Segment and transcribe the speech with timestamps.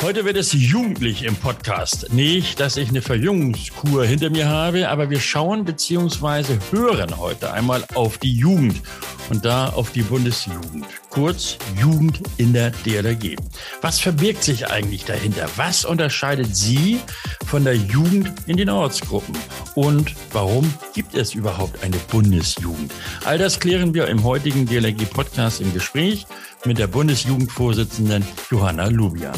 [0.00, 2.12] Heute wird es jugendlich im Podcast.
[2.12, 6.58] Nicht, dass ich eine Verjüngungskur hinter mir habe, aber wir schauen bzw.
[6.70, 8.80] hören heute einmal auf die Jugend
[9.28, 10.86] und da auf die Bundesjugend.
[11.10, 13.36] Kurz Jugend in der DLRG.
[13.82, 15.48] Was verbirgt sich eigentlich dahinter?
[15.56, 17.00] Was unterscheidet sie
[17.44, 19.36] von der Jugend in den Ortsgruppen?
[19.74, 22.94] Und warum gibt es überhaupt eine Bundesjugend?
[23.24, 26.24] All das klären wir im heutigen DLRG-Podcast im Gespräch
[26.64, 29.34] mit der Bundesjugendvorsitzenden Johanna Lubian.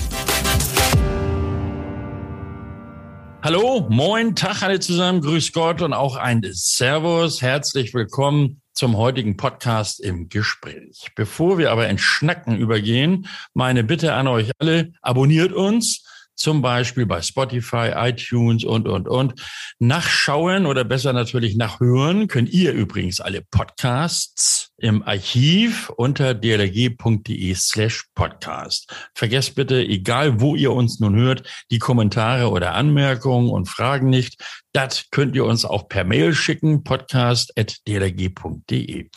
[3.43, 7.41] Hallo, moin, Tag alle zusammen, grüß Gott und auch ein Servus.
[7.41, 11.09] Herzlich willkommen zum heutigen Podcast im Gespräch.
[11.17, 16.05] Bevor wir aber in Schnacken übergehen, meine Bitte an euch alle, abonniert uns
[16.41, 19.35] zum Beispiel bei Spotify, iTunes und, und, und.
[19.79, 28.07] Nachschauen oder besser natürlich nachhören könnt ihr übrigens alle Podcasts im Archiv unter dlg.de slash
[28.15, 28.91] podcast.
[29.15, 34.43] Vergesst bitte, egal wo ihr uns nun hört, die Kommentare oder Anmerkungen und Fragen nicht.
[34.73, 39.11] Das könnt ihr uns auch per Mail schicken, podcast.dlg.de.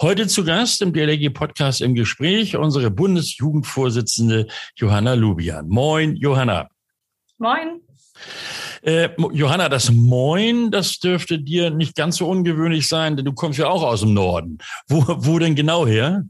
[0.00, 5.68] Heute zu Gast im DLG Podcast im Gespräch unsere Bundesjugendvorsitzende Johanna Lubian.
[5.68, 6.68] Moin, Johanna.
[7.38, 7.80] Moin.
[8.82, 13.60] Äh, Johanna, das Moin, das dürfte dir nicht ganz so ungewöhnlich sein, denn du kommst
[13.60, 14.58] ja auch aus dem Norden.
[14.88, 16.24] Wo, wo denn genau her?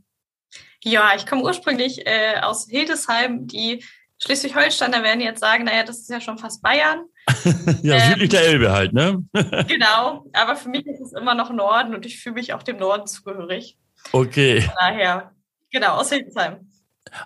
[0.85, 3.47] Ja, ich komme ursprünglich äh, aus Hildesheim.
[3.47, 3.83] Die
[4.21, 7.05] Schleswig-Holsteiner werden jetzt sagen, naja, das ist ja schon fast Bayern.
[7.83, 9.25] ja, ähm, südlich der Elbe halt, ne?
[9.69, 12.79] genau, aber für mich ist es immer noch Norden und ich fühle mich auch dem
[12.79, 13.79] Norden zugehörig.
[14.13, 14.63] Okay.
[14.63, 15.33] Von daher,
[15.71, 16.69] genau, aus Hildesheim.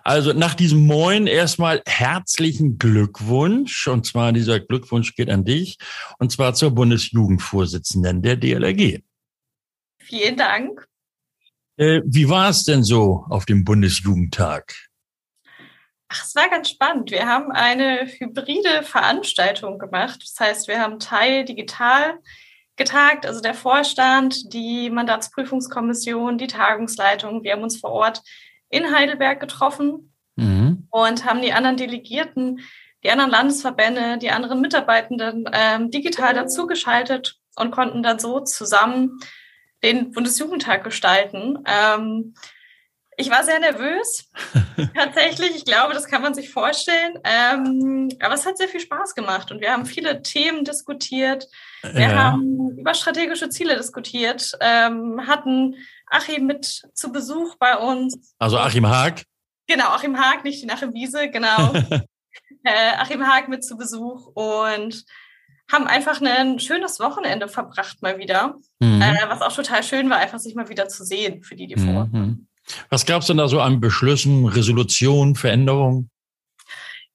[0.03, 3.87] Also nach diesem Moin erstmal herzlichen Glückwunsch.
[3.87, 5.77] Und zwar dieser Glückwunsch geht an dich.
[6.19, 9.01] Und zwar zur Bundesjugendvorsitzenden der DLRG.
[9.99, 10.87] Vielen Dank.
[11.77, 14.73] Äh, wie war es denn so auf dem Bundesjugendtag?
[16.15, 17.09] Ach, es war ganz spannend.
[17.09, 20.21] Wir haben eine hybride Veranstaltung gemacht.
[20.21, 22.19] Das heißt, wir haben Teil digital
[22.75, 27.43] getagt, also der Vorstand, die Mandatsprüfungskommission, die Tagungsleitung.
[27.43, 28.21] Wir haben uns vor Ort
[28.69, 30.87] in Heidelberg getroffen mhm.
[30.91, 32.59] und haben die anderen Delegierten,
[33.03, 39.19] die anderen Landesverbände, die anderen Mitarbeitenden ähm, digital dazugeschaltet und konnten dann so zusammen
[39.83, 41.63] den Bundesjugendtag gestalten.
[41.65, 42.35] Ähm,
[43.17, 44.29] ich war sehr nervös,
[44.95, 45.55] tatsächlich.
[45.55, 47.19] Ich glaube, das kann man sich vorstellen.
[47.23, 51.47] Ähm, aber es hat sehr viel Spaß gemacht und wir haben viele Themen diskutiert.
[51.81, 52.15] Wir ja.
[52.15, 55.75] haben über strategische Ziele diskutiert, ähm, hatten
[56.07, 58.35] Achim mit zu Besuch bei uns.
[58.39, 59.23] Also Achim Haag?
[59.67, 61.73] Genau, Achim Haag, nicht die Achim Wiese, genau.
[62.63, 65.05] äh, Achim Haag mit zu Besuch und
[65.71, 68.55] haben einfach ein schönes Wochenende verbracht mal wieder.
[68.79, 69.01] Mhm.
[69.01, 71.77] Äh, was auch total schön war, einfach sich mal wieder zu sehen für die, die
[71.77, 72.09] vor.
[72.11, 72.47] Mhm.
[72.89, 76.09] Was gab es denn da so an Beschlüssen, Resolutionen, Veränderungen?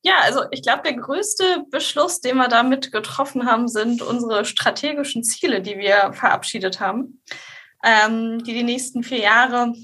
[0.03, 5.25] Ja, also ich glaube, der größte Beschluss, den wir damit getroffen haben, sind unsere strategischen
[5.25, 7.23] Ziele, die wir verabschiedet haben,
[7.85, 9.75] ähm, die die nächsten vier Jahre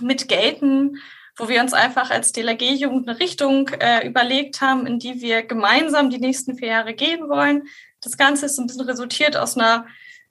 [0.00, 0.98] mit gelten,
[1.36, 6.10] wo wir uns einfach als DLRG-Jugend eine Richtung äh, überlegt haben, in die wir gemeinsam
[6.10, 7.64] die nächsten vier Jahre gehen wollen.
[8.00, 9.86] Das Ganze ist ein bisschen resultiert aus einer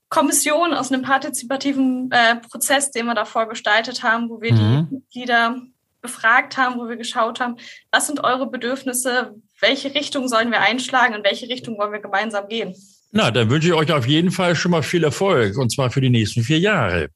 [0.09, 4.87] Kommission, aus einem partizipativen äh, Prozess, den wir davor gestaltet haben, wo wir mhm.
[4.89, 5.61] die Mitglieder
[6.01, 7.57] befragt haben, wo wir geschaut haben,
[7.91, 12.47] was sind eure Bedürfnisse, welche Richtung sollen wir einschlagen, in welche Richtung wollen wir gemeinsam
[12.47, 12.75] gehen.
[13.11, 16.01] Na, dann wünsche ich euch auf jeden Fall schon mal viel Erfolg, und zwar für
[16.01, 17.07] die nächsten vier Jahre.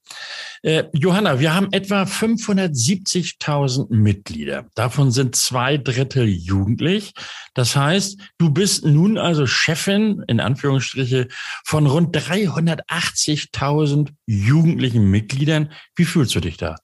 [0.64, 4.68] Äh, Johanna, wir haben etwa 570.000 Mitglieder.
[4.76, 7.14] Davon sind zwei Drittel jugendlich.
[7.54, 11.28] Das heißt, du bist nun also Chefin, in Anführungsstriche,
[11.66, 15.74] von rund 380.000 jugendlichen Mitgliedern.
[15.96, 16.78] Wie fühlst du dich da?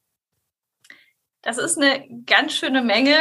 [1.41, 3.16] Das ist eine ganz schöne Menge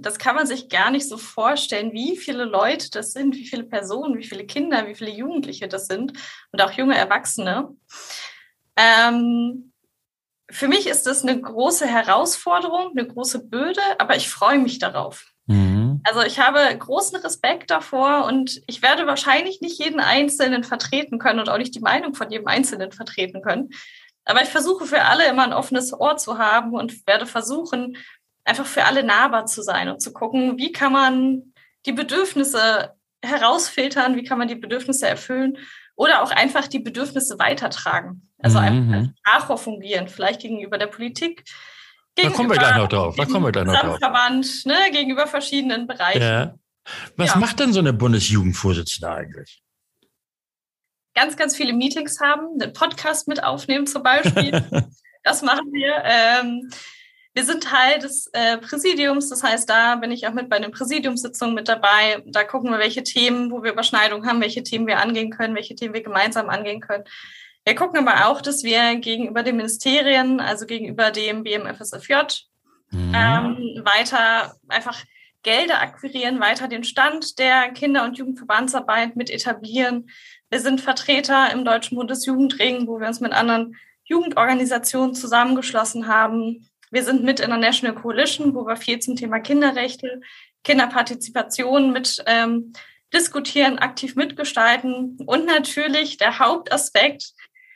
[0.00, 3.64] das kann man sich gar nicht so vorstellen, wie viele Leute das sind, wie viele
[3.64, 6.12] Personen, wie viele Kinder, wie viele Jugendliche das sind
[6.52, 7.68] und auch junge Erwachsene.
[8.76, 9.72] Ähm,
[10.50, 15.26] für mich ist das eine große Herausforderung, eine große Böde, aber ich freue mich darauf.
[15.46, 16.00] Mhm.
[16.04, 21.40] Also ich habe großen Respekt davor und ich werde wahrscheinlich nicht jeden Einzelnen vertreten können
[21.40, 23.70] und auch nicht die Meinung von jedem Einzelnen vertreten können.
[24.24, 27.96] Aber ich versuche für alle immer ein offenes Ohr zu haben und werde versuchen,
[28.48, 31.52] einfach für alle nahbar zu sein und zu gucken, wie kann man
[31.86, 35.58] die Bedürfnisse herausfiltern, wie kann man die Bedürfnisse erfüllen
[35.96, 38.30] oder auch einfach die Bedürfnisse weitertragen.
[38.38, 38.64] Also mhm.
[38.64, 41.44] einfach als Sprachrohr fungieren, vielleicht gegenüber der Politik.
[42.14, 43.16] Da kommen wir gleich noch drauf.
[43.16, 43.98] Da kommen wir gleich noch drauf.
[43.98, 46.22] Verband, ne, gegenüber verschiedenen Bereichen.
[46.22, 46.54] Ja.
[47.16, 47.36] Was ja.
[47.36, 49.62] macht denn so eine Bundesjugendvorsitzende eigentlich?
[51.14, 54.52] Ganz, ganz viele Meetings haben, einen Podcast mit aufnehmen zum Beispiel.
[55.24, 56.00] das machen wir.
[56.04, 56.70] Ähm,
[57.38, 60.72] wir sind Teil des äh, Präsidiums, das heißt, da bin ich auch mit bei den
[60.72, 62.20] Präsidiumssitzungen mit dabei.
[62.26, 65.76] Da gucken wir, welche Themen, wo wir Überschneidungen haben, welche Themen wir angehen können, welche
[65.76, 67.04] Themen wir gemeinsam angehen können.
[67.64, 72.14] Wir gucken aber auch, dass wir gegenüber den Ministerien, also gegenüber dem BMFSFJ,
[72.90, 73.12] mhm.
[73.14, 75.04] ähm, weiter einfach
[75.44, 80.10] Gelder akquirieren, weiter den Stand der Kinder- und Jugendverbandsarbeit mit etablieren.
[80.50, 83.76] Wir sind Vertreter im Deutschen Bundesjugendring, wo wir uns mit anderen
[84.06, 86.68] Jugendorganisationen zusammengeschlossen haben.
[86.90, 90.20] Wir sind mit in der National Coalition, wo wir viel zum Thema Kinderrechte,
[90.64, 92.72] Kinderpartizipation mit ähm,
[93.12, 97.32] diskutieren, aktiv mitgestalten und natürlich der Hauptaspekt,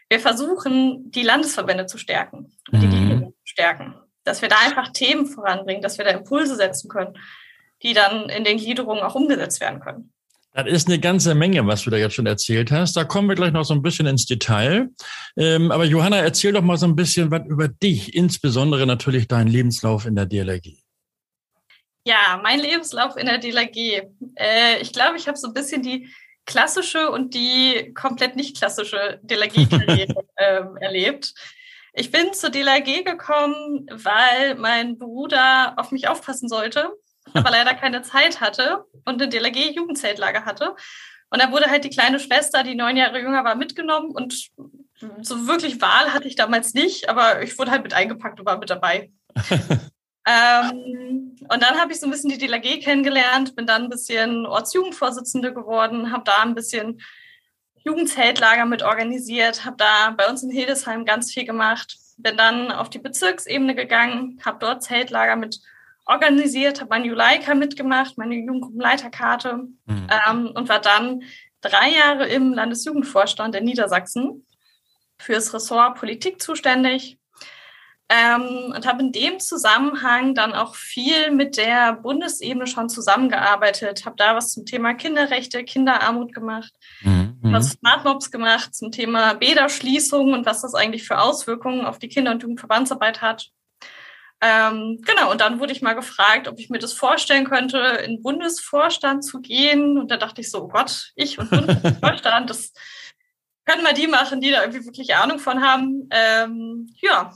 [0.09, 3.27] wir versuchen, die Landesverbände zu stärken und die mhm.
[3.29, 3.95] zu stärken,
[4.25, 7.19] dass wir da einfach Themen voranbringen, dass wir da Impulse setzen können,
[7.83, 10.13] die dann in den Gliederungen auch umgesetzt werden können.
[10.55, 12.95] Das ist eine ganze Menge, was du da jetzt schon erzählt hast.
[12.95, 14.91] Da kommen wir gleich noch so ein bisschen ins Detail.
[15.37, 19.49] Ähm, aber Johanna, erzähl doch mal so ein bisschen was über dich, insbesondere natürlich deinen
[19.49, 20.77] Lebenslauf in der DLRG.
[22.05, 24.03] Ja, mein Lebenslauf in der DLRG.
[24.35, 26.09] Äh, ich glaube, ich habe so ein bisschen die
[26.45, 31.33] klassische und die komplett nicht klassische DLRG-Karriere ähm, erlebt.
[31.95, 36.91] Ich bin zur DLRG gekommen, weil mein Bruder auf mich aufpassen sollte
[37.35, 40.75] aber leider keine Zeit hatte und eine DLRG-Jugendzeltlager hatte.
[41.31, 44.51] Und da wurde halt die kleine Schwester, die neun Jahre jünger war, mitgenommen und
[45.21, 48.59] so wirklich Wahl hatte ich damals nicht, aber ich wurde halt mit eingepackt und war
[48.59, 49.11] mit dabei.
[50.29, 54.47] ähm, und dann habe ich so ein bisschen die DLRG kennengelernt, bin dann ein bisschen
[54.47, 57.01] Ortsjugendvorsitzende geworden, habe da ein bisschen
[57.85, 62.91] Jugendzeltlager mit organisiert, habe da bei uns in Hildesheim ganz viel gemacht, bin dann auf
[62.91, 65.61] die Bezirksebene gegangen, habe dort Zeltlager mit
[66.07, 70.07] organisiert, habe mein Juleika mitgemacht, meine Jugendgruppenleiterkarte mhm.
[70.29, 71.23] ähm, und war dann
[71.61, 74.47] drei Jahre im Landesjugendvorstand in Niedersachsen
[75.19, 77.19] fürs Ressort Politik zuständig
[78.09, 84.17] ähm, und habe in dem Zusammenhang dann auch viel mit der Bundesebene schon zusammengearbeitet, habe
[84.17, 86.73] da was zum Thema Kinderrechte, Kinderarmut gemacht,
[87.03, 87.39] mhm.
[87.41, 92.09] was Smart Mobs gemacht zum Thema Bäderschließung und was das eigentlich für Auswirkungen auf die
[92.09, 93.51] Kinder- und Jugendverbandsarbeit hat.
[94.45, 98.17] Ähm, genau, und dann wurde ich mal gefragt, ob ich mir das vorstellen könnte, in
[98.17, 99.99] den Bundesvorstand zu gehen.
[99.99, 102.73] Und da dachte ich so, oh Gott, ich und Bundesvorstand, das
[103.65, 106.09] können mal die machen, die da irgendwie wirklich Ahnung von haben.
[106.11, 107.33] Ähm, ja,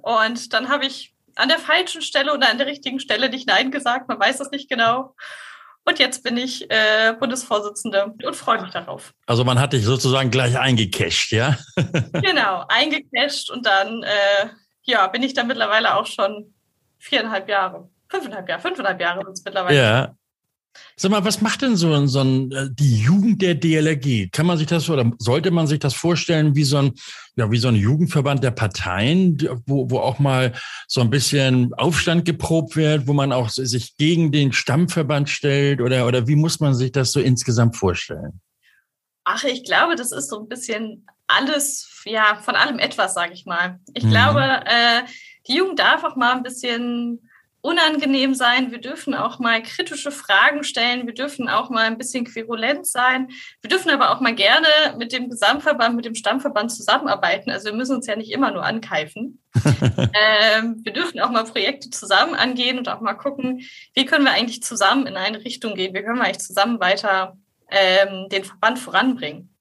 [0.00, 3.70] und dann habe ich an der falschen Stelle oder an der richtigen Stelle nicht Nein
[3.70, 5.14] gesagt, man weiß das nicht genau.
[5.84, 9.12] Und jetzt bin ich äh, Bundesvorsitzende und freue mich darauf.
[9.26, 11.56] Also man hat dich sozusagen gleich eingecasht, ja?
[12.12, 14.48] genau, eingecasht und dann äh,
[14.86, 16.54] ja, bin ich da mittlerweile auch schon
[16.98, 17.90] viereinhalb Jahre.
[18.08, 19.76] Fünfeinhalb Jahre, fünfeinhalb Jahre sind es mittlerweile.
[19.76, 20.16] Ja.
[20.94, 24.30] Sag mal, was macht denn so, so ein, äh, die Jugend der DLRG?
[24.30, 26.92] Kann man sich das oder sollte man sich das vorstellen wie so ein,
[27.36, 30.52] ja, wie so ein Jugendverband der Parteien, wo, wo auch mal
[30.86, 36.06] so ein bisschen Aufstand geprobt wird, wo man auch sich gegen den Stammverband stellt oder,
[36.06, 38.40] oder wie muss man sich das so insgesamt vorstellen?
[39.24, 43.46] Ach, ich glaube, das ist so ein bisschen alles, ja, von allem etwas, sage ich
[43.46, 43.80] mal.
[43.94, 44.10] Ich mhm.
[44.10, 45.02] glaube, äh,
[45.48, 47.28] die Jugend darf auch mal ein bisschen
[47.66, 48.70] unangenehm sein.
[48.70, 51.06] Wir dürfen auch mal kritische Fragen stellen.
[51.06, 53.28] Wir dürfen auch mal ein bisschen querulent sein.
[53.60, 54.68] Wir dürfen aber auch mal gerne
[54.98, 57.50] mit dem Gesamtverband, mit dem Stammverband zusammenarbeiten.
[57.50, 59.42] Also wir müssen uns ja nicht immer nur ankeifen.
[59.64, 63.62] ähm, wir dürfen auch mal Projekte zusammen angehen und auch mal gucken,
[63.94, 65.92] wie können wir eigentlich zusammen in eine Richtung gehen?
[65.92, 67.36] Wie können wir eigentlich zusammen weiter
[67.68, 69.52] ähm, den Verband voranbringen?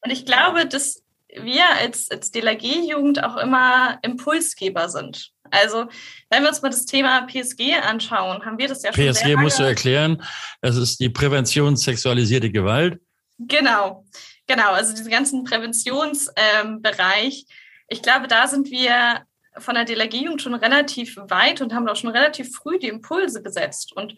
[0.00, 1.01] Und ich glaube, dass
[1.40, 5.30] wir als, als DLRG-Jugend auch immer Impulsgeber sind.
[5.50, 5.86] Also,
[6.30, 9.04] wenn wir uns mal das Thema PSG anschauen, haben wir das ja schon.
[9.04, 10.22] PSG musst du erklären,
[10.60, 13.00] das ist die Prävention sexualisierte Gewalt.
[13.38, 14.04] Genau,
[14.46, 17.34] genau, also diesen ganzen Präventionsbereich.
[17.38, 17.56] Ähm,
[17.88, 19.22] ich glaube, da sind wir
[19.58, 23.92] von der DLRG-Jugend schon relativ weit und haben auch schon relativ früh die Impulse gesetzt.
[23.94, 24.16] Und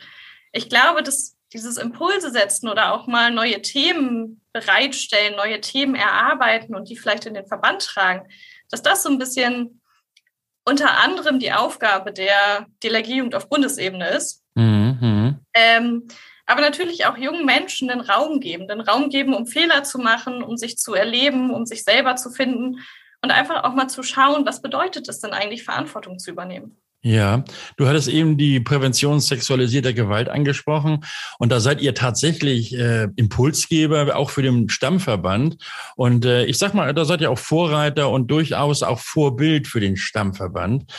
[0.53, 6.75] ich glaube, dass dieses Impulse setzen oder auch mal neue Themen bereitstellen, neue Themen erarbeiten
[6.75, 8.29] und die vielleicht in den Verband tragen,
[8.71, 9.81] dass das so ein bisschen
[10.65, 14.43] unter anderem die Aufgabe der Delegierung auf Bundesebene ist.
[14.55, 15.39] Mhm.
[15.55, 16.09] Ähm,
[16.47, 20.43] aber natürlich auch jungen Menschen den Raum geben, den Raum geben, um Fehler zu machen,
[20.43, 22.81] um sich zu erleben, um sich selber zu finden
[23.23, 26.77] und einfach auch mal zu schauen, was bedeutet es denn eigentlich, Verantwortung zu übernehmen.
[27.07, 27.45] Ja,
[27.77, 31.05] du hattest eben die Prävention sexualisierter Gewalt angesprochen
[31.39, 35.59] und da seid ihr tatsächlich äh, Impulsgeber auch für den Stammverband
[35.97, 39.81] und äh, ich sag mal, da seid ihr auch Vorreiter und durchaus auch Vorbild für
[39.81, 40.91] den Stammverband.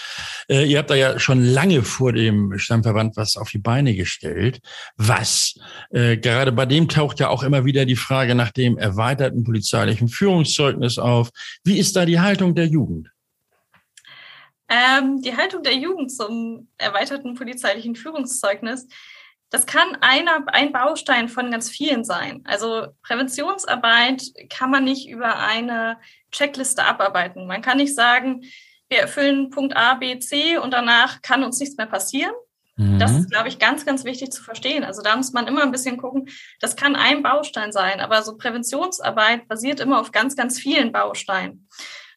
[0.48, 4.60] Äh, ihr habt da ja schon lange vor dem Stammverband was auf die Beine gestellt.
[4.98, 5.56] Was?
[5.90, 10.08] Äh, gerade bei dem taucht ja auch immer wieder die Frage nach dem erweiterten polizeilichen
[10.08, 11.32] Führungszeugnis auf.
[11.64, 13.10] Wie ist da die Haltung der Jugend?
[14.68, 18.88] Ähm, die Haltung der Jugend zum erweiterten polizeilichen Führungszeugnis,
[19.50, 22.42] das kann einer, ein Baustein von ganz vielen sein.
[22.46, 25.98] Also Präventionsarbeit kann man nicht über eine
[26.32, 27.48] Checkliste abarbeiten.
[27.48, 28.42] Man kann nicht sagen,
[28.90, 32.34] wir erfüllen Punkt A, B, C und danach kann uns nichts mehr passieren.
[32.76, 33.00] Mhm.
[33.00, 34.84] Das ist, glaube ich, ganz, ganz wichtig zu verstehen.
[34.84, 36.28] Also da muss man immer ein bisschen gucken,
[36.60, 41.68] das kann ein Baustein sein, aber so Präventionsarbeit basiert immer auf ganz, ganz vielen Bausteinen.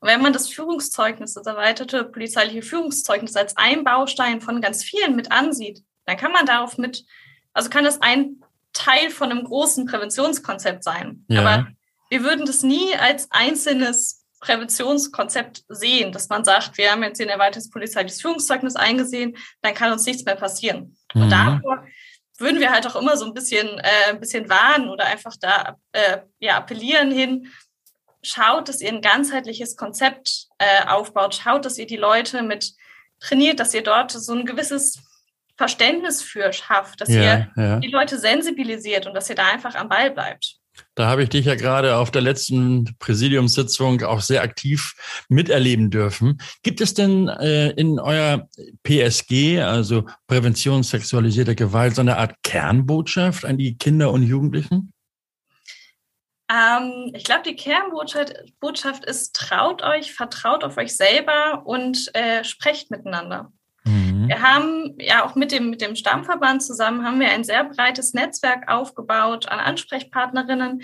[0.00, 5.17] Und wenn man das Führungszeugnis, das erweiterte polizeiliche Führungszeugnis als ein Baustein von ganz vielen
[5.17, 7.05] mit ansieht, dann kann man darauf mit,
[7.52, 11.25] also kann das ein Teil von einem großen Präventionskonzept sein.
[11.28, 11.40] Ja.
[11.40, 11.69] Aber
[12.11, 17.28] wir würden das nie als einzelnes Präventionskonzept sehen, dass man sagt, wir haben jetzt ein
[17.28, 20.97] erweitertes polizeiliches Führungszeugnis eingesehen, dann kann uns nichts mehr passieren.
[21.12, 21.23] Mhm.
[21.23, 21.85] Und davor
[22.38, 25.76] würden wir halt auch immer so ein bisschen, äh, ein bisschen warnen oder einfach da
[25.93, 27.49] äh, ja, appellieren hin,
[28.23, 32.73] schaut, dass ihr ein ganzheitliches Konzept äh, aufbaut, schaut, dass ihr die Leute mit
[33.21, 35.03] trainiert, dass ihr dort so ein gewisses
[35.57, 37.81] Verständnis für schafft, dass ja, ihr ja.
[37.81, 40.59] die Leute sensibilisiert und dass ihr da einfach am Ball bleibt.
[40.95, 44.95] Da habe ich dich ja gerade auf der letzten Präsidiumssitzung auch sehr aktiv
[45.29, 46.39] miterleben dürfen.
[46.63, 48.49] Gibt es denn äh, in euer
[48.85, 54.93] PSG, also Prävention sexualisierter Gewalt, so eine Art Kernbotschaft an die Kinder und Jugendlichen?
[56.50, 62.90] Ähm, ich glaube, die Kernbotschaft ist, traut euch, vertraut auf euch selber und äh, sprecht
[62.90, 63.52] miteinander.
[63.85, 64.28] Mhm.
[64.28, 68.14] Wir haben ja auch mit dem, mit dem Stammverband zusammen haben wir ein sehr breites
[68.14, 70.83] Netzwerk aufgebaut an Ansprechpartnerinnen,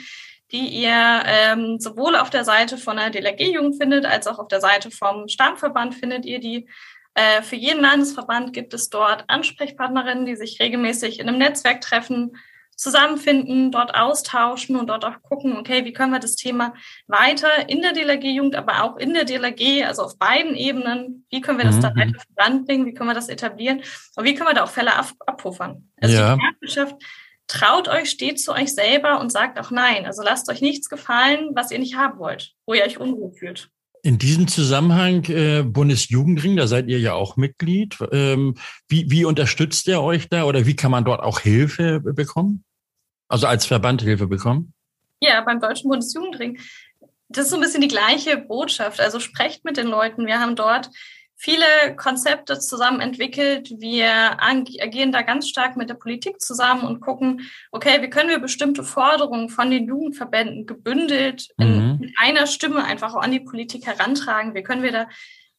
[0.53, 4.61] die ihr ähm, sowohl auf der Seite von der DLRG-Jugend findet, als auch auf der
[4.61, 6.69] Seite vom Stammverband findet ihr die.
[7.15, 12.37] Äh, für jeden Landesverband gibt es dort Ansprechpartnerinnen, die sich regelmäßig in einem Netzwerk treffen,
[12.77, 16.75] zusammenfinden, dort austauschen und dort auch gucken, okay, wie können wir das Thema
[17.07, 21.59] weiter in der DLRG-Jugend, aber auch in der DLRG, also auf beiden Ebenen, wie können
[21.59, 21.83] wir das mhm.
[21.83, 23.83] da weiter voranbringen, wie können wir das etablieren
[24.17, 25.91] und wie können wir da auch Fälle ab abpuffern.
[26.01, 26.35] Also ja.
[26.35, 26.97] die Marktwirtschaft
[27.47, 30.07] traut euch, steht zu euch selber und sagt auch nein.
[30.07, 33.71] Also lasst euch nichts gefallen, was ihr nicht haben wollt, wo ihr euch unruhig fühlt.
[34.05, 37.97] In diesem Zusammenhang äh, Bundesjugendring, da seid ihr ja auch Mitglied.
[38.13, 38.55] Ähm,
[38.87, 42.65] wie, wie unterstützt ihr euch da oder wie kann man dort auch Hilfe bekommen?
[43.29, 44.75] Also als Verband Hilfe bekommen?
[45.21, 46.59] Ja, beim Deutschen Bundesjugendring.
[47.31, 49.01] Das ist so ein bisschen die gleiche Botschaft.
[49.01, 50.27] Also sprecht mit den Leuten.
[50.27, 50.91] Wir haben dort
[51.45, 53.69] viele Konzepte zusammen entwickelt.
[53.79, 58.39] Wir agieren da ganz stark mit der Politik zusammen und gucken, okay, wie können wir
[58.39, 62.13] bestimmte Forderungen von den Jugendverbänden gebündelt in, mhm.
[62.19, 64.55] einer Stimme einfach auch an die Politik herantragen?
[64.55, 65.07] Wie können wir da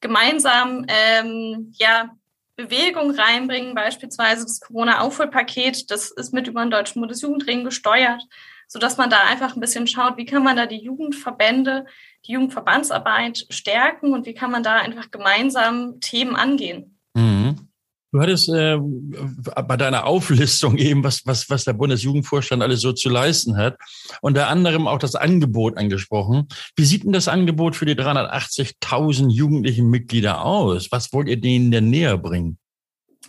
[0.01, 2.09] gemeinsam ähm, ja
[2.55, 8.23] Bewegung reinbringen, beispielsweise das Corona-Aufholpaket, das ist mit über den Deutschen Bundesjugendring gesteuert,
[8.67, 11.86] sodass man da einfach ein bisschen schaut, wie kann man da die Jugendverbände
[12.27, 16.98] die Jugendverbandsarbeit stärken und wie kann man da einfach gemeinsam Themen angehen.
[17.13, 17.69] Mhm.
[18.12, 23.10] Du hattest äh, bei deiner Auflistung eben, was, was, was der Bundesjugendvorstand alles so zu
[23.10, 23.77] leisten hat,
[24.22, 26.48] unter anderem auch das Angebot angesprochen.
[26.77, 30.91] Wie sieht denn das Angebot für die 380.000 jugendlichen Mitglieder aus?
[30.91, 32.57] Was wollt ihr denen denn näher bringen?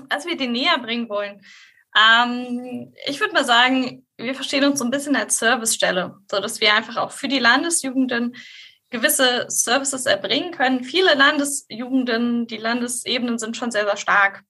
[0.08, 1.40] Was wir denen näher bringen wollen?
[1.96, 6.60] Ähm, ich würde mal sagen, wir verstehen uns so ein bisschen als Servicestelle, so dass
[6.60, 8.36] wir einfach auch für die Landesjugenden
[8.90, 10.84] gewisse Services erbringen können.
[10.84, 14.42] Viele Landesjugenden, die Landesebenen sind schon sehr, sehr stark,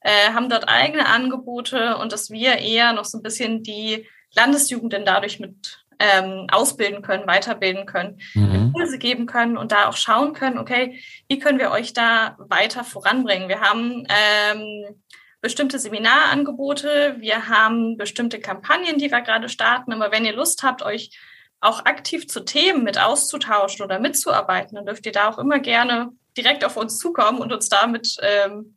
[0.00, 5.04] äh, haben dort eigene Angebote und dass wir eher noch so ein bisschen die Landesjugenden
[5.04, 8.54] dadurch mit ähm, ausbilden können, weiterbilden können, mhm.
[8.54, 12.84] Impulse geben können und da auch schauen können, okay, wie können wir euch da weiter
[12.84, 13.48] voranbringen?
[13.48, 15.02] Wir haben ähm,
[15.40, 20.82] bestimmte Seminarangebote, wir haben bestimmte Kampagnen, die wir gerade starten, aber wenn ihr Lust habt,
[20.82, 21.10] euch
[21.60, 26.10] auch aktiv zu Themen mit auszutauschen oder mitzuarbeiten, dann dürft ihr da auch immer gerne
[26.36, 28.76] direkt auf uns zukommen und uns damit ähm,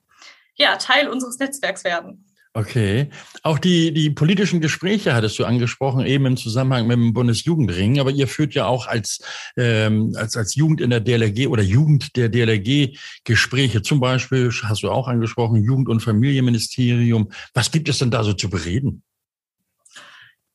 [0.56, 2.29] ja, Teil unseres Netzwerks werden.
[2.54, 3.10] Okay.
[3.44, 8.00] Auch die, die politischen Gespräche hattest du angesprochen, eben im Zusammenhang mit dem Bundesjugendring.
[8.00, 9.20] Aber ihr führt ja auch als,
[9.56, 13.84] ähm, als, als Jugend in der DLRG oder Jugend der DLRG Gespräche.
[13.84, 17.32] Zum Beispiel hast du auch angesprochen, Jugend- und Familienministerium.
[17.54, 19.04] Was gibt es denn da so zu bereden?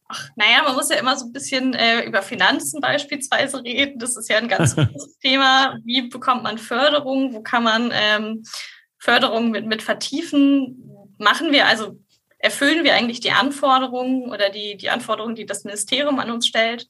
[0.09, 4.01] Ach, naja, man muss ja immer so ein bisschen äh, über Finanzen beispielsweise reden.
[4.01, 5.79] Das ist ja ein ganz großes Thema.
[5.85, 7.33] Wie bekommt man Förderung?
[7.33, 8.43] Wo kann man ähm,
[8.99, 10.94] Förderung mit, mit vertiefen?
[11.19, 11.99] Machen wir also,
[12.39, 16.89] erfüllen wir eigentlich die Anforderungen oder die, die Anforderungen, die das Ministerium an uns stellt?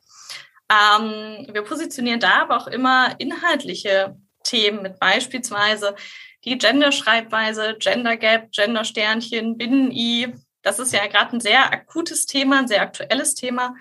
[0.70, 5.94] Ähm, wir positionieren da aber auch immer inhaltliche Themen mit beispielsweise
[6.44, 12.68] die Gender-Schreibweise, Gender Gap, Gender-Sternchen, Binnen-I, das ist ja gerade ein sehr akutes Thema, ein
[12.68, 13.74] sehr aktuelles Thema,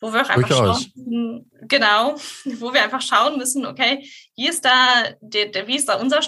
[0.00, 0.84] wo wir auch einfach Durchaus.
[0.84, 2.14] schauen, genau,
[2.44, 6.22] wo wir einfach schauen müssen, okay, wie ist da, der, der, wie ist da unser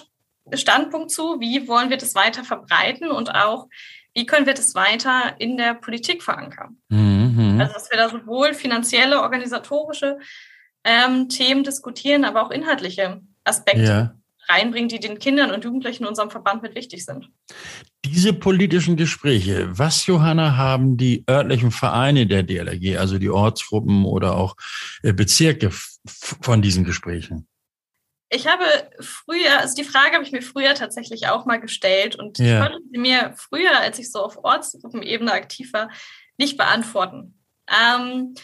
[0.55, 3.69] Standpunkt zu, wie wollen wir das weiter verbreiten und auch,
[4.15, 6.79] wie können wir das weiter in der Politik verankern.
[6.89, 7.59] Mhm.
[7.61, 10.19] Also dass wir da sowohl finanzielle, organisatorische
[10.85, 14.15] ähm, Themen diskutieren, aber auch inhaltliche Aspekte ja.
[14.49, 17.29] reinbringen, die den Kindern und Jugendlichen in unserem Verband mit wichtig sind.
[18.05, 24.37] Diese politischen Gespräche, was, Johanna, haben die örtlichen Vereine der DLRG, also die Ortsgruppen oder
[24.37, 24.57] auch
[25.03, 27.47] äh, Bezirke von diesen Gesprächen?
[28.33, 28.65] Ich habe
[29.01, 32.55] früher, also die Frage habe ich mir früher tatsächlich auch mal gestellt und ja.
[32.55, 35.91] ich konnte sie mir früher, als ich so auf Ortsgruppenebene aktiv war,
[36.39, 37.39] nicht beantworten.
[37.69, 38.35] Ähm,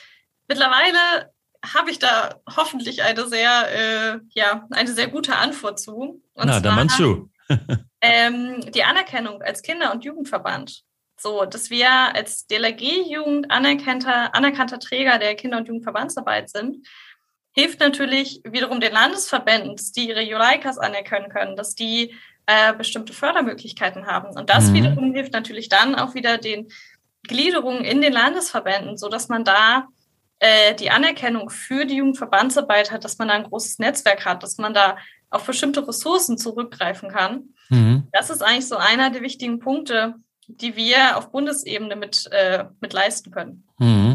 [0.49, 1.33] mittlerweile
[1.75, 5.95] habe ich da hoffentlich eine sehr, äh, ja, eine sehr gute Antwort zu.
[6.35, 7.31] Und Na, da meinst du.
[8.01, 10.83] ähm, die Anerkennung als Kinder- und Jugendverband.
[11.19, 16.87] So, dass wir als DLRG-Jugend anerkannter, anerkannter Träger der Kinder- und Jugendverbandsarbeit sind,
[17.57, 22.15] hilft natürlich wiederum den Landesverbänden, dass die ihre Juleikas anerkennen können, dass die
[22.47, 24.37] äh, bestimmte Fördermöglichkeiten haben.
[24.37, 24.75] Und das mhm.
[24.75, 26.69] wiederum hilft natürlich dann auch wieder den
[27.23, 29.89] Gliederungen in den Landesverbänden, so dass man da
[30.39, 34.59] äh, die Anerkennung für die Jugendverbandsarbeit hat, dass man da ein großes Netzwerk hat, dass
[34.59, 34.99] man da
[35.31, 37.55] auf bestimmte Ressourcen zurückgreifen kann.
[37.71, 38.07] Mhm.
[38.13, 40.15] Das ist eigentlich so einer der wichtigen Punkte,
[40.47, 43.65] die wir auf Bundesebene mit, äh, mit leisten können.
[43.79, 44.06] Mhm.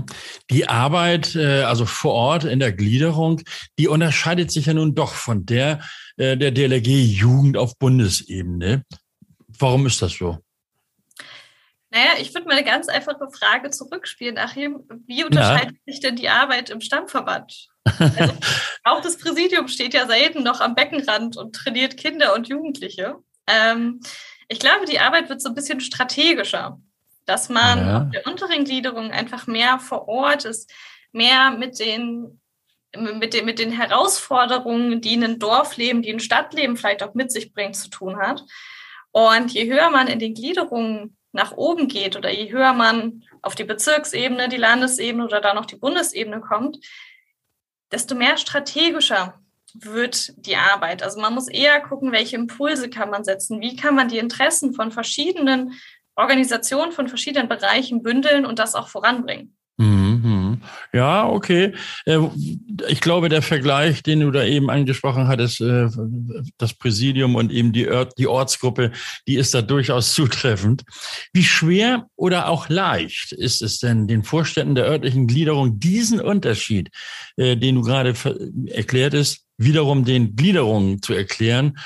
[0.50, 3.42] Die Arbeit, äh, also vor Ort in der Gliederung,
[3.80, 5.82] die unterscheidet sich ja nun doch von der
[6.18, 8.84] äh, der DLRG Jugend auf Bundesebene.
[9.48, 10.40] Warum ist das so?
[11.90, 14.84] Naja, ich würde mal eine ganz einfache Frage zurückspielen, Achim.
[15.08, 15.94] Wie unterscheidet ja.
[15.94, 17.68] sich denn die Arbeit im Stammverband?
[17.84, 18.34] Also,
[18.84, 23.16] auch das Präsidium steht ja selten noch am Beckenrand und trainiert Kinder und Jugendliche.
[23.46, 24.00] Ähm,
[24.48, 26.80] ich glaube, die Arbeit wird so ein bisschen strategischer,
[27.32, 27.98] dass man ja.
[28.02, 30.70] auf der unteren Gliederung einfach mehr vor Ort ist,
[31.14, 32.42] mehr mit den
[32.94, 37.54] mit den, mit den Herausforderungen, die ein Dorfleben, die ein Stadtleben vielleicht auch mit sich
[37.54, 38.44] bringt, zu tun hat.
[39.12, 43.56] Und je höher man in den Gliederungen nach oben geht oder je höher man auf
[43.56, 46.80] die Bezirksebene, die Landesebene oder dann noch die Bundesebene kommt,
[47.94, 49.40] desto mehr strategischer
[49.74, 51.02] wird die Arbeit.
[51.02, 54.74] Also man muss eher gucken, welche Impulse kann man setzen, wie kann man die Interessen
[54.74, 55.80] von verschiedenen
[56.22, 59.56] Organisationen, von verschiedenen Bereichen bündeln und das auch voranbringen.
[59.78, 60.62] Mhm.
[60.94, 61.74] Ja, okay.
[62.06, 62.20] Äh,
[62.88, 65.88] ich glaube, der Vergleich, den du da eben angesprochen hattest, äh,
[66.60, 68.92] das Präsidium und eben die, Ort, die Ortsgruppe,
[69.28, 70.84] die ist da durchaus zutreffend.
[71.34, 76.90] Wie schwer oder auch leicht ist es denn, den Vorständen der örtlichen Gliederung diesen Unterschied,
[77.38, 78.14] äh, den du gerade
[78.68, 81.78] erklärt hast, wiederum den Gliederungen zu erklären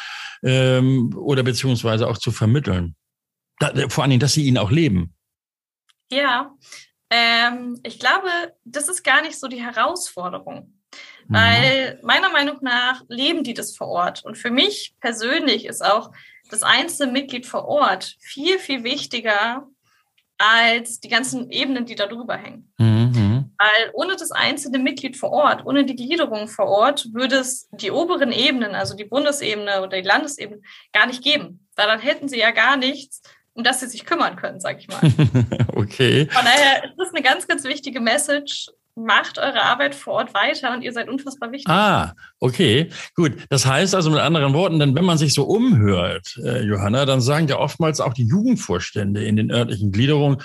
[0.44, 2.96] ähm, oder beziehungsweise auch zu vermitteln?
[3.90, 5.14] Vor allen Dingen, dass sie ihn auch leben.
[6.12, 6.56] Ja,
[7.10, 8.30] ähm, ich glaube,
[8.64, 10.74] das ist gar nicht so die Herausforderung.
[11.28, 11.34] Mhm.
[11.34, 14.24] Weil meiner Meinung nach leben die das vor Ort.
[14.24, 16.12] Und für mich persönlich ist auch
[16.50, 19.68] das einzelne Mitglied vor Ort viel, viel wichtiger
[20.38, 22.74] als die ganzen Ebenen, die da drüber hängen.
[22.78, 23.52] Mhm.
[23.58, 27.92] Weil ohne das einzelne Mitglied vor Ort, ohne die Gliederung vor Ort, würde es die
[27.92, 31.68] oberen Ebenen, also die Bundesebene oder die Landesebene, gar nicht geben.
[31.76, 33.22] Weil dann hätten sie ja gar nichts,
[33.56, 35.00] um das sie sich kümmern können, sag ich mal.
[35.76, 36.28] okay.
[36.30, 38.70] Von daher ist das eine ganz, ganz wichtige Message.
[38.98, 41.68] Macht eure Arbeit vor Ort weiter und ihr seid unfassbar wichtig.
[41.68, 43.34] Ah, okay, gut.
[43.50, 47.20] Das heißt also mit anderen Worten, denn wenn man sich so umhört, äh, Johanna, dann
[47.20, 50.38] sagen ja oftmals auch die Jugendvorstände in den örtlichen Gliederungen,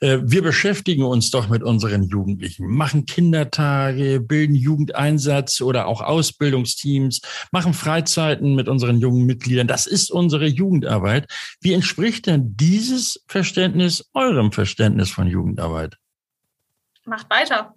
[0.00, 7.20] äh, wir beschäftigen uns doch mit unseren Jugendlichen, machen Kindertage, bilden Jugendeinsatz oder auch Ausbildungsteams,
[7.52, 9.68] machen Freizeiten mit unseren jungen Mitgliedern.
[9.68, 11.30] Das ist unsere Jugendarbeit.
[11.60, 15.98] Wie entspricht denn dieses Verständnis eurem Verständnis von Jugendarbeit?
[17.12, 17.74] Macht weiter.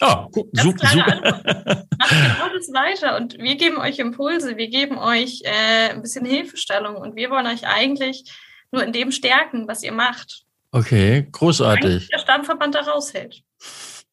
[0.00, 1.20] Oh, super, super.
[1.98, 6.24] Macht genau das weiter und wir geben euch Impulse, wir geben euch äh, ein bisschen
[6.24, 8.24] Hilfestellung und wir wollen euch eigentlich
[8.70, 10.44] nur in dem stärken, was ihr macht.
[10.70, 12.08] Okay, großartig.
[12.08, 13.42] Der Stammverband da raushält.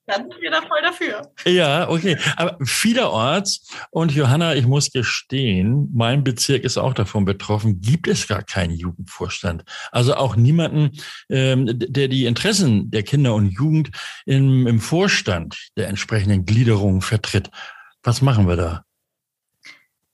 [0.09, 1.31] Dann sind wir da voll dafür.
[1.45, 2.17] Ja, okay.
[2.35, 8.27] Aber vielerorts, und Johanna, ich muss gestehen, mein Bezirk ist auch davon betroffen, gibt es
[8.27, 9.63] gar keinen Jugendvorstand.
[9.91, 10.91] Also auch niemanden,
[11.29, 13.91] ähm, der die Interessen der Kinder und Jugend
[14.25, 17.49] im, im Vorstand der entsprechenden Gliederung vertritt.
[18.03, 18.83] Was machen wir da?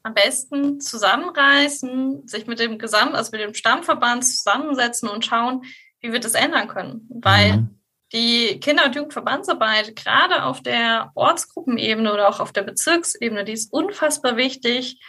[0.05, 5.63] am besten zusammenreißen, sich mit dem Gesamt, also mit dem Stammverband zusammensetzen und schauen,
[5.99, 7.09] wie wir das ändern können.
[7.09, 7.79] Weil mhm.
[8.15, 13.71] Die Kinder- und Jugendverbandsarbeit, gerade auf der Ortsgruppenebene oder auch auf der Bezirksebene, die ist
[13.71, 14.99] unfassbar wichtig,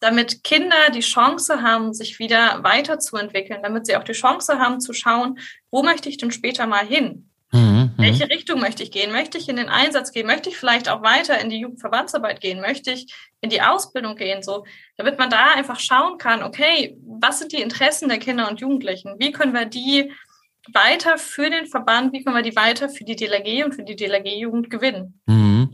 [0.00, 4.92] damit Kinder die Chance haben, sich wieder weiterzuentwickeln, damit sie auch die Chance haben zu
[4.92, 5.38] schauen,
[5.70, 7.28] wo möchte ich denn später mal hin?
[7.52, 7.92] Mhm.
[7.96, 9.12] Welche Richtung möchte ich gehen?
[9.12, 10.26] Möchte ich in den Einsatz gehen?
[10.26, 12.60] Möchte ich vielleicht auch weiter in die Jugendverbandsarbeit gehen?
[12.60, 14.42] Möchte ich in die Ausbildung gehen?
[14.42, 14.64] So,
[14.96, 19.16] damit man da einfach schauen kann, okay, was sind die Interessen der Kinder und Jugendlichen?
[19.18, 20.12] Wie können wir die
[20.72, 23.96] weiter für den Verband, wie können wir die weiter für die DLRG und für die
[23.96, 25.20] DLRG-Jugend gewinnen?
[25.26, 25.70] Mhm.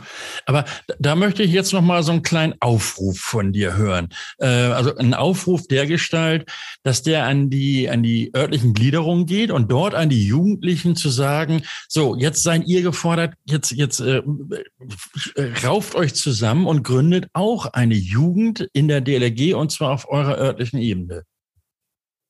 [0.46, 0.64] Aber
[0.98, 4.08] da möchte ich jetzt noch mal so einen kleinen Aufruf von dir hören.
[4.38, 6.50] Äh, also ein Aufruf der Gestalt,
[6.84, 11.10] dass der an die, an die örtlichen Gliederungen geht und dort an die Jugendlichen zu
[11.10, 14.22] sagen, so, jetzt seid ihr gefordert, jetzt, jetzt äh,
[15.64, 20.38] rauft euch zusammen und gründet auch eine Jugend in der DLRG und zwar auf eurer
[20.38, 21.24] örtlichen Ebene.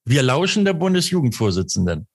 [0.05, 2.09] Wir lauschen der Bundesjugendvorsitzenden.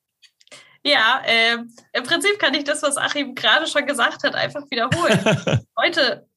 [0.83, 1.57] Ja, äh,
[1.93, 5.65] im Prinzip kann ich das, was Achim gerade schon gesagt hat, einfach wiederholen.
[5.79, 6.27] Heute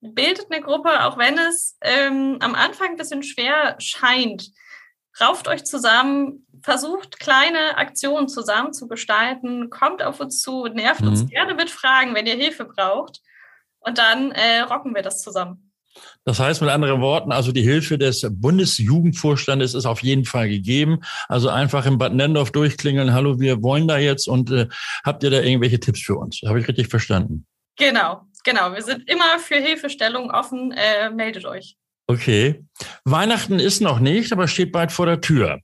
[0.00, 4.50] bildet eine Gruppe, auch wenn es ähm, am Anfang ein bisschen schwer scheint.
[5.18, 11.08] Rauft euch zusammen, versucht kleine Aktionen zusammen zu gestalten, kommt auf uns zu, nervt mhm.
[11.08, 13.20] uns gerne mit Fragen, wenn ihr Hilfe braucht.
[13.78, 15.73] Und dann äh, rocken wir das zusammen.
[16.24, 21.00] Das heißt mit anderen Worten, also die Hilfe des Bundesjugendvorstandes ist auf jeden Fall gegeben.
[21.28, 24.68] Also einfach im Bad Nendorf durchklingeln, hallo, wir wollen da jetzt und äh,
[25.04, 26.40] habt ihr da irgendwelche Tipps für uns?
[26.46, 27.46] Habe ich richtig verstanden?
[27.76, 28.72] Genau, genau.
[28.72, 30.72] Wir sind immer für Hilfestellung offen.
[30.72, 31.76] Äh, meldet euch.
[32.06, 32.64] Okay.
[33.04, 35.60] Weihnachten ist noch nicht, aber steht bald vor der Tür.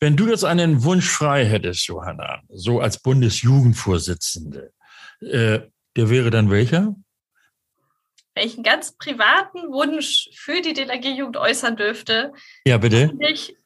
[0.00, 4.72] Wenn du jetzt einen Wunsch frei hättest, Johanna, so als Bundesjugendvorsitzende,
[5.20, 5.60] äh,
[5.96, 6.94] der wäre dann welcher?
[8.36, 12.32] Einen ganz privaten Wunsch für die DLRG-Jugend äußern dürfte.
[12.66, 13.12] Ja, bitte.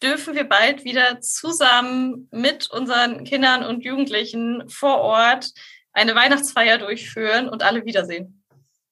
[0.02, 5.50] dürfen wir bald wieder zusammen mit unseren Kindern und Jugendlichen vor Ort
[5.92, 8.42] eine Weihnachtsfeier durchführen und alle wiedersehen.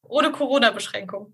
[0.02, 1.32] Ohne Corona-Beschränkung.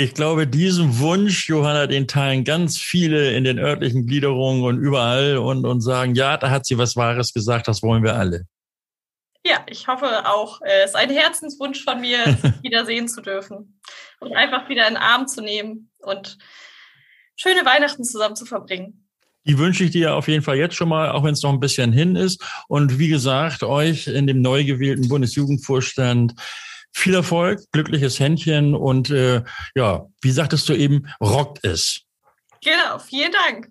[0.00, 5.38] Ich glaube, diesen Wunsch, Johanna, den teilen ganz viele in den örtlichen Gliederungen und überall
[5.38, 8.44] und, und sagen, ja, da hat sie was Wahres gesagt, das wollen wir alle.
[9.48, 10.60] Ja, ich hoffe auch.
[10.60, 12.18] Es ist ein Herzenswunsch von mir,
[12.62, 13.80] wiedersehen zu dürfen
[14.20, 16.36] und einfach wieder in den Arm zu nehmen und
[17.34, 19.08] schöne Weihnachten zusammen zu verbringen.
[19.44, 21.60] Die wünsche ich dir auf jeden Fall jetzt schon mal, auch wenn es noch ein
[21.60, 22.44] bisschen hin ist.
[22.68, 26.34] Und wie gesagt, euch in dem neu gewählten Bundesjugendvorstand
[26.92, 29.42] viel Erfolg, glückliches Händchen und äh,
[29.74, 32.02] ja, wie sagtest du eben, rockt es.
[32.62, 33.70] Genau, vielen Dank.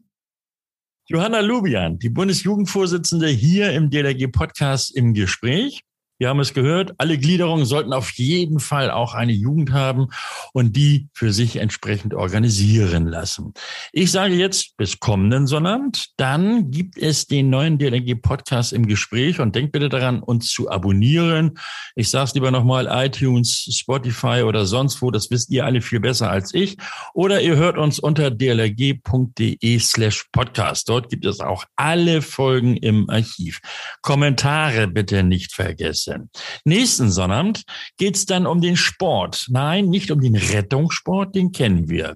[1.09, 5.86] Johanna Lubian, die Bundesjugendvorsitzende hier im DLRG Podcast im Gespräch.
[6.19, 10.07] Wir haben es gehört, alle Gliederungen sollten auf jeden Fall auch eine Jugend haben
[10.51, 13.53] und die für sich entsprechend organisieren lassen.
[13.91, 19.55] Ich sage jetzt bis kommenden Sonnabend, dann gibt es den neuen DLRG-Podcast im Gespräch und
[19.55, 21.59] denkt bitte daran, uns zu abonnieren.
[21.95, 25.99] Ich sage es lieber nochmal, iTunes, Spotify oder sonst wo, das wisst ihr alle viel
[25.99, 26.77] besser als ich.
[27.13, 30.89] Oder ihr hört uns unter dlrg.de slash podcast.
[30.89, 33.59] Dort gibt es auch alle Folgen im Archiv.
[34.01, 36.06] Kommentare bitte nicht vergessen.
[36.07, 36.29] 15.
[36.65, 37.63] Nächsten Sonnabend
[37.97, 39.47] geht es dann um den Sport.
[39.49, 42.15] Nein, nicht um den Rettungssport, den kennen wir.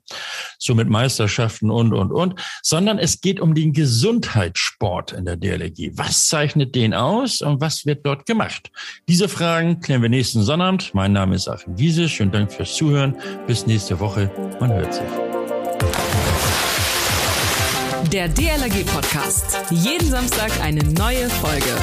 [0.57, 5.91] So mit Meisterschaften und, und, und, sondern es geht um den Gesundheitssport in der DLRG.
[5.93, 8.71] Was zeichnet den aus und was wird dort gemacht?
[9.07, 10.93] Diese Fragen klären wir nächsten Sonnabend.
[10.93, 13.15] Mein Name ist Achim Wiesisch und Dank fürs Zuhören.
[13.47, 14.31] Bis nächste Woche.
[14.59, 15.03] Man hört sich.
[18.11, 19.57] Der DLRG Podcast.
[19.69, 21.77] Jeden Samstag eine neue Folge.